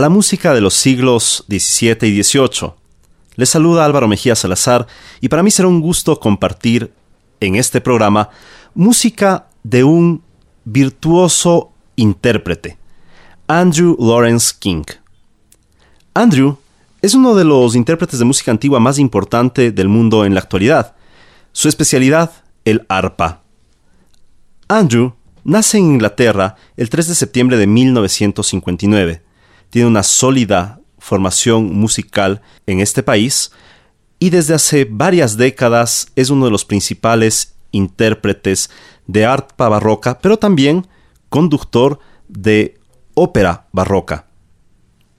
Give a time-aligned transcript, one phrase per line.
[0.00, 2.72] la música de los siglos XVII y XVIII.
[3.36, 4.88] Les saluda Álvaro Mejía Salazar
[5.20, 6.92] y para mí será un gusto compartir
[7.38, 8.30] en este programa
[8.74, 10.22] música de un
[10.64, 12.76] virtuoso intérprete,
[13.46, 14.84] Andrew Lawrence King.
[16.12, 16.58] Andrew
[17.02, 20.94] es uno de los intérpretes de música antigua más importante del mundo en la actualidad.
[21.52, 22.32] Su especialidad,
[22.64, 23.42] el arpa.
[24.68, 25.14] Andrew
[25.44, 29.23] nace en Inglaterra el 3 de septiembre de 1959
[29.74, 33.50] tiene una sólida formación musical en este país
[34.20, 38.70] y desde hace varias décadas es uno de los principales intérpretes
[39.08, 40.86] de arpa barroca, pero también
[41.28, 42.78] conductor de
[43.14, 44.28] ópera barroca.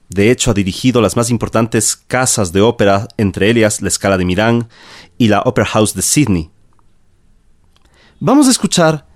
[0.08, 4.24] De hecho, ha dirigido las más importantes casas de ópera, entre ellas la Scala de
[4.24, 4.70] Milán
[5.18, 6.50] y la Opera House de Sydney.
[8.20, 9.06] Vamos a escuchar,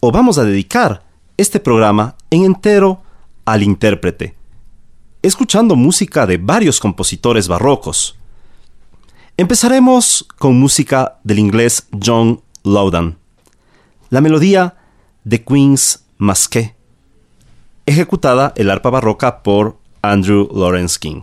[0.00, 1.02] o vamos a dedicar,
[1.38, 3.00] este programa en entero
[3.46, 4.35] al intérprete,
[5.26, 8.16] escuchando música de varios compositores barrocos.
[9.36, 13.18] Empezaremos con música del inglés John Lowdan.
[14.10, 14.76] La melodía
[15.24, 16.74] de Queen's Masque,
[17.84, 21.22] ejecutada el arpa barroca por Andrew Lawrence King.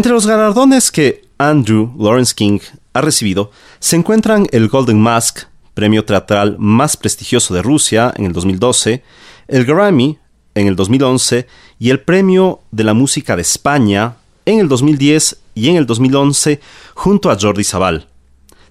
[0.00, 2.58] Entre los galardones que Andrew Lawrence King
[2.94, 3.50] ha recibido
[3.80, 5.40] se encuentran el Golden Mask,
[5.74, 9.04] premio teatral más prestigioso de Rusia en el 2012,
[9.48, 10.16] el Grammy
[10.54, 11.46] en el 2011
[11.78, 14.16] y el Premio de la Música de España
[14.46, 16.62] en el 2010 y en el 2011
[16.94, 18.08] junto a Jordi Sabal.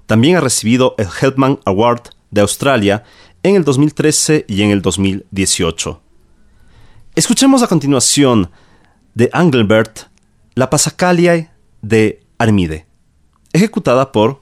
[0.07, 3.03] También ha recibido el Helpman Award de Australia
[3.43, 6.01] en el 2013 y en el 2018.
[7.13, 8.49] Escuchemos a continuación
[9.13, 10.08] de Engelbert
[10.59, 12.85] La Passacaglia de Armide,
[13.53, 14.41] ejecutada por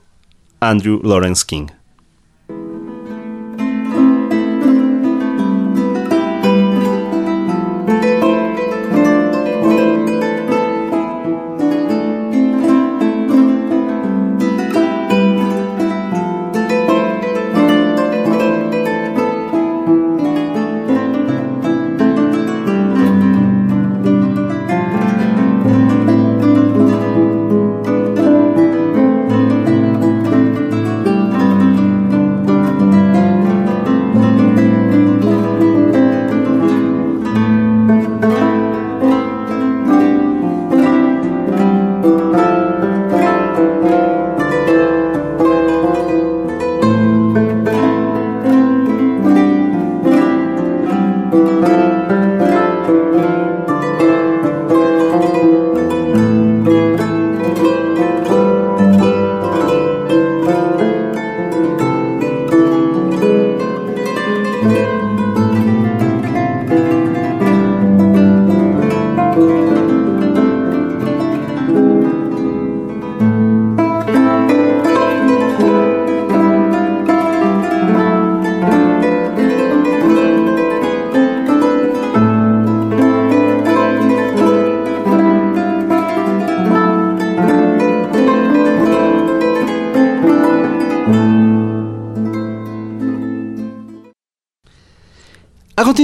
[0.59, 1.67] Andrew Lawrence King.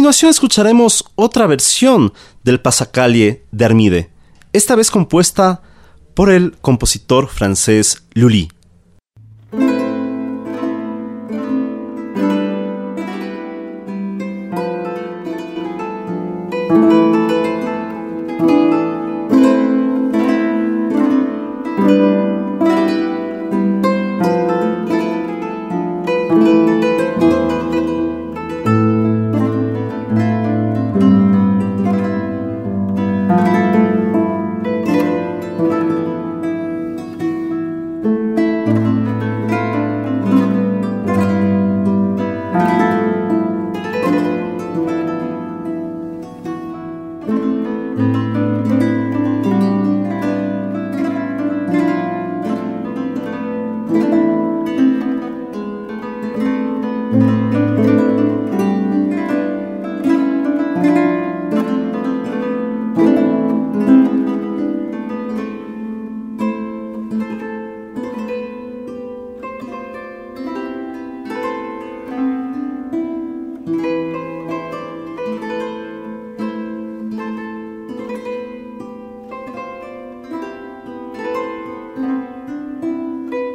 [0.04, 2.12] Continuación escucharemos otra versión
[2.44, 4.12] del Pasacalle de Armide,
[4.52, 5.62] esta vez compuesta
[6.14, 8.50] por el compositor francés Lully.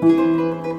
[0.09, 0.78] Música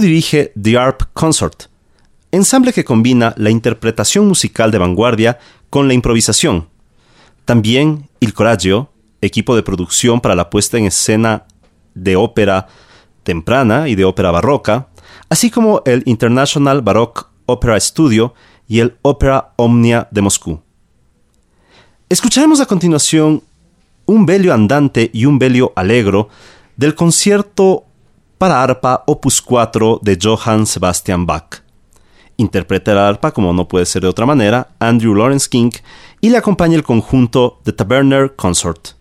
[0.00, 1.64] Dirige The Arp Consort,
[2.32, 5.38] ensamble que combina la interpretación musical de vanguardia
[5.68, 6.68] con la improvisación.
[7.44, 8.90] También Il Coraggio,
[9.20, 11.44] equipo de producción para la puesta en escena
[11.94, 12.68] de ópera
[13.22, 14.88] temprana y de ópera barroca,
[15.28, 18.34] así como el International Baroque Opera Studio
[18.68, 20.62] y el Opera Omnia de Moscú.
[22.08, 23.42] Escucharemos a continuación
[24.06, 26.28] un velio andante y un velio alegro
[26.76, 27.84] del concierto
[28.40, 31.60] para arpa Opus 4 de Johann Sebastian Bach.
[32.38, 35.68] Interpreta la arpa, como no puede ser de otra manera, Andrew Lawrence King
[36.22, 38.99] y le acompaña el conjunto The Taberner Consort.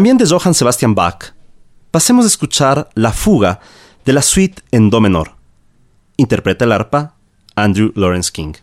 [0.00, 1.34] También de Johann Sebastian Bach,
[1.90, 3.60] pasemos a escuchar la fuga
[4.06, 5.32] de la suite en Do menor.
[6.16, 7.16] Interpreta el arpa
[7.54, 8.54] Andrew Lawrence King.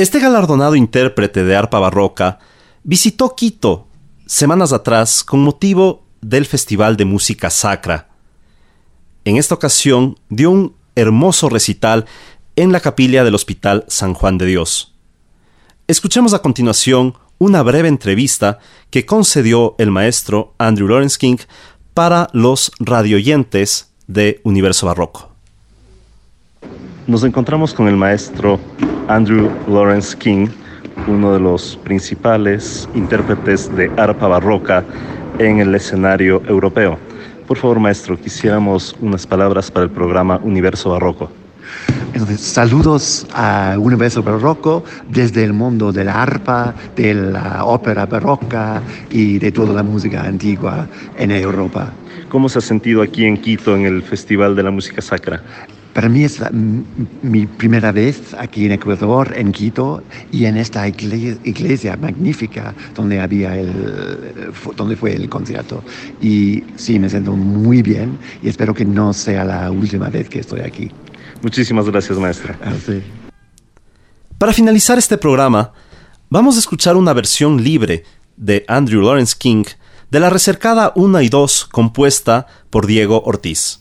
[0.00, 2.38] Este galardonado intérprete de arpa barroca
[2.84, 3.86] visitó Quito
[4.24, 8.08] semanas atrás con motivo del Festival de Música Sacra.
[9.26, 12.06] En esta ocasión dio un hermoso recital
[12.56, 14.94] en la capilla del Hospital San Juan de Dios.
[15.86, 18.58] Escuchemos a continuación una breve entrevista
[18.88, 21.36] que concedió el maestro Andrew Lawrence King
[21.92, 25.29] para los radioyentes de Universo Barroco.
[27.06, 28.60] Nos encontramos con el maestro
[29.08, 30.48] Andrew Lawrence King,
[31.08, 34.84] uno de los principales intérpretes de arpa barroca
[35.38, 36.98] en el escenario europeo.
[37.48, 41.30] Por favor, maestro, quisiéramos unas palabras para el programa Universo Barroco.
[42.12, 48.82] Entonces, saludos a Universo Barroco desde el mundo de la arpa, de la ópera barroca
[49.10, 50.86] y de toda la música antigua
[51.16, 51.92] en Europa.
[52.28, 55.42] ¿Cómo se ha sentido aquí en Quito en el Festival de la Música Sacra?
[55.92, 56.40] Para mí es
[57.22, 63.58] mi primera vez aquí en Ecuador, en Quito, y en esta iglesia, magnífica donde, había
[63.58, 65.82] el, donde fue el concierto.
[66.20, 70.40] Y sí, me siento muy bien y espero que no sea la última vez que
[70.40, 70.90] estoy aquí.
[71.42, 72.56] Muchísimas gracias, maestra.
[72.62, 72.72] Ah,
[74.38, 75.72] Para finalizar este programa,
[76.28, 78.04] vamos a escuchar una versión libre
[78.36, 79.64] de Andrew Lawrence King
[80.10, 83.79] de la recercada 1 y 2 compuesta por Diego Ortiz.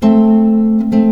[0.00, 1.07] thank you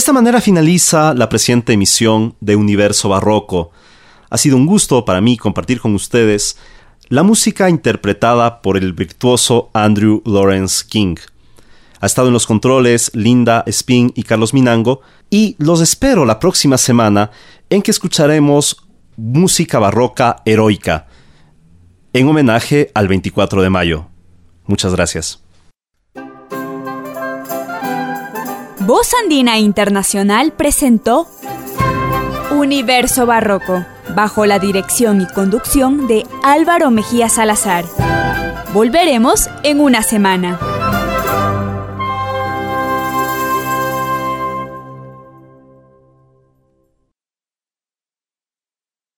[0.00, 3.70] esta manera finaliza la presente emisión de Universo Barroco.
[4.30, 6.56] Ha sido un gusto para mí compartir con ustedes
[7.10, 11.16] la música interpretada por el virtuoso Andrew Lawrence King.
[12.00, 16.78] Ha estado en los controles Linda Spin y Carlos Minango y los espero la próxima
[16.78, 17.30] semana
[17.68, 18.82] en que escucharemos
[19.18, 21.08] música barroca heroica
[22.14, 24.06] en homenaje al 24 de mayo.
[24.64, 25.42] Muchas gracias.
[28.80, 31.28] Voz Andina Internacional presentó
[32.50, 37.84] Universo Barroco, bajo la dirección y conducción de Álvaro Mejía Salazar.
[38.72, 40.58] Volveremos en una semana.